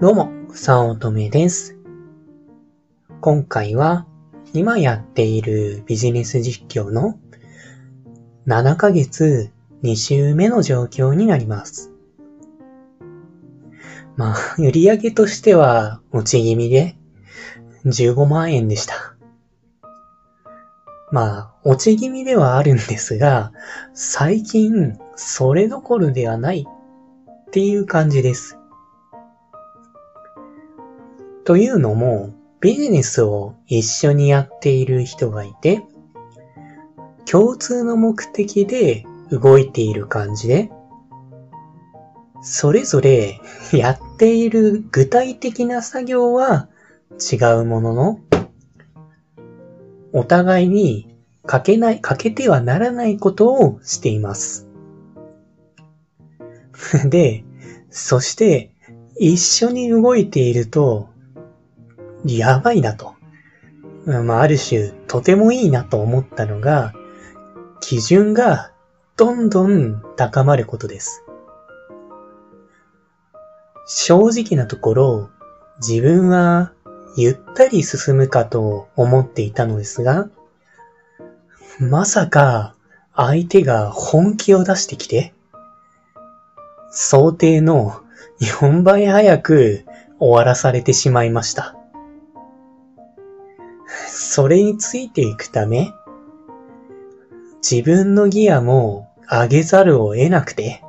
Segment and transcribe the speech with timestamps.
[0.00, 1.76] どうも、さおとめです。
[3.20, 4.06] 今回は、
[4.54, 7.18] 今やっているビジネス実況の
[8.46, 9.50] 7ヶ月
[9.82, 11.92] 2週目の状況になります。
[14.16, 16.96] まあ、売り上げとしては落ち気味で
[17.84, 18.94] 15万円でした。
[21.12, 23.52] まあ、落ち気味ではあるんですが、
[23.92, 28.59] 最近それどころではないっていう感じです。
[31.44, 35.82] というのも、ビジネスを一緒にやっている人がいて、
[37.24, 40.70] 共通の目的で動いている感じで、
[42.42, 43.40] それぞれ
[43.72, 46.68] やっている具体的な作業は
[47.32, 48.20] 違うものの、
[50.12, 51.14] お互いに
[51.46, 54.66] かけない、かけてはならないことをしています。
[57.08, 57.44] で、
[57.90, 58.72] そして
[59.18, 61.09] 一緒に動いていると、
[62.24, 63.14] やばいなと。
[64.06, 66.94] まあ、ある種、とてもいいなと思ったのが、
[67.80, 68.72] 基準が
[69.16, 71.24] どんどん高まることです。
[73.86, 75.30] 正直なところ、
[75.80, 76.72] 自分は
[77.16, 80.28] ゆったり進むかと思っていたのですが、
[81.80, 82.74] まさか
[83.16, 85.32] 相手が本気を出してきて、
[86.90, 88.02] 想定の
[88.40, 89.84] 4倍早く
[90.18, 91.79] 終わらされてしまいました。
[94.32, 95.92] それについていくため、
[97.68, 100.84] 自分のギアも上げざるを得なくて、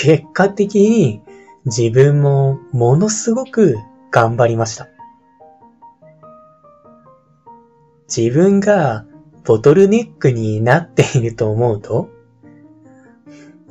[0.00, 1.20] 結果的に
[1.64, 3.74] 自分もものすごく
[4.12, 4.88] 頑張りました。
[8.06, 9.04] 自分が
[9.44, 12.08] ボトルネックになっていると思うと、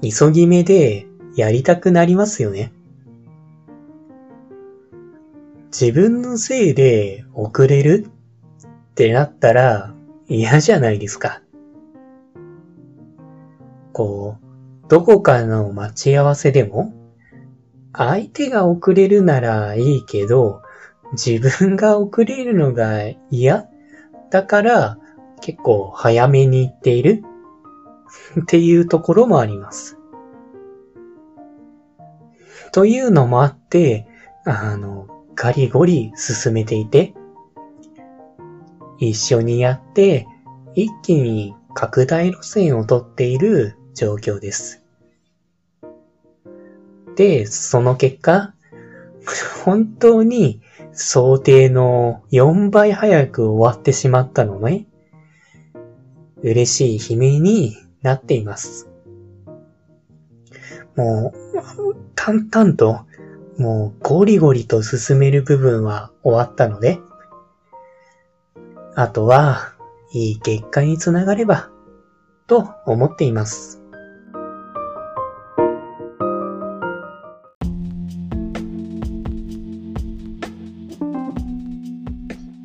[0.01, 2.73] 急ぎ目でやりたくなりますよね。
[5.67, 8.09] 自分のせいで遅れる
[8.95, 9.93] ってなったら
[10.29, 11.41] 嫌じゃないですか。
[13.91, 16.93] こう、どこかの待ち合わせでも、
[17.91, 20.61] 相手が遅れるならいいけど、
[21.11, 23.67] 自分が遅れるのが嫌
[24.31, 24.97] だから
[25.41, 27.21] 結構早めに行っている
[28.39, 29.97] っていうところもあります。
[32.71, 34.07] というのもあって、
[34.45, 37.13] あの、ガリゴリ進めていて、
[38.99, 40.27] 一緒にやって、
[40.73, 44.81] 一気に拡大路線をとっている状況です。
[47.15, 48.53] で、その結果、
[49.63, 50.61] 本当に
[50.91, 54.87] 想定の4倍早く終わってしまったのね。
[56.41, 58.89] 嬉しい悲鳴になっています。
[60.95, 62.99] もう、淡々と、
[63.57, 66.99] もうゴリゴリと進める部分は終わったので、
[68.97, 69.73] あとは、
[70.13, 71.69] いい結果につながれば、
[72.47, 73.81] と思っています。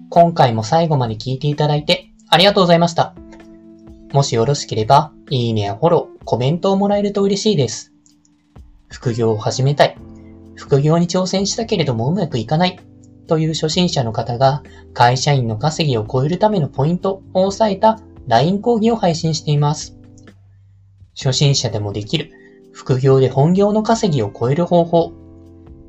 [0.09, 3.15] 今回も最後まで聞いていただいてありがとうございました。
[4.12, 7.93] もしよろしければ、いいねやフォロー、コメントをもらえると嬉しいです。
[8.89, 9.97] 副業を始めたい。
[10.55, 12.79] 副業に挑戦したけれどもうまくいかない。
[13.31, 19.97] という初心者の方が会社員の稼ぎを超えるためのポイントを押さえた LINE 講義を配信しています。
[21.17, 22.33] 初心者でもできる
[22.73, 25.13] 副業で本業の稼ぎを超える方法。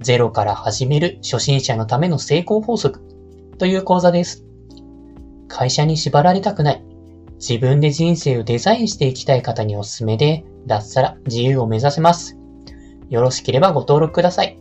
[0.02, 3.02] ゼロから始める初心者のための成功法則
[3.58, 4.46] という講座です。
[5.48, 6.84] 会社に縛られたくない。
[7.40, 12.38] 自分で人生をデザインしていきたい方におすすめで、脱サラ自由を目指せます。
[13.10, 14.60] よろしければご登録ください。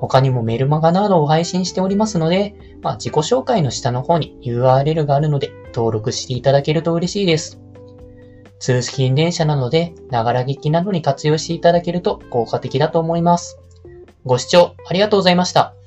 [0.00, 7.60] 他にもメルマガなどを配信しておりますので、まあ、自己紹介の下の方に URL があるので登録していただけると嬉しいです。
[8.60, 13.58] 通勤電車なので、ながら聞きなどに活用していただけると効果的だと思います。
[14.24, 15.77] ご視聴ありがとうございました。